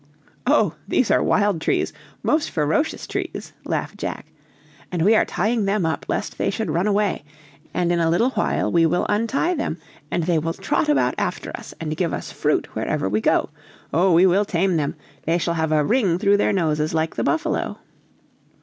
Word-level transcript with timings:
"Oh, 0.47 0.73
these 0.87 1.11
are 1.11 1.21
wild 1.21 1.61
trees, 1.61 1.93
most 2.23 2.49
ferocious 2.49 3.05
trees," 3.05 3.53
laughed 3.65 3.99
Jack, 3.99 4.25
"and 4.91 5.03
we 5.03 5.13
are 5.13 5.25
tying 5.25 5.65
them 5.65 5.85
up 5.85 6.07
lest 6.09 6.39
they 6.39 6.49
should 6.49 6.71
run 6.71 6.87
away, 6.87 7.23
and 7.71 7.91
in 7.91 7.99
a 7.99 8.09
little 8.09 8.31
while 8.31 8.71
we 8.71 8.83
will 8.87 9.05
untie 9.09 9.53
them 9.53 9.77
and 10.09 10.23
they 10.23 10.39
will 10.39 10.53
trot 10.53 10.89
about 10.89 11.13
after 11.19 11.55
us 11.55 11.75
and 11.79 11.95
give 11.97 12.13
us 12.15 12.31
fruit 12.31 12.65
wherever 12.73 13.07
we 13.07 13.21
go. 13.21 13.51
Oh, 13.93 14.11
we 14.11 14.25
will 14.25 14.43
tame 14.43 14.75
them; 14.75 14.95
they 15.27 15.37
shall 15.37 15.53
have 15.53 15.71
a 15.71 15.85
ring 15.85 16.17
through 16.17 16.37
their 16.37 16.51
noses 16.51 16.95
like 16.95 17.15
the 17.15 17.23
buffalo!" 17.23 17.77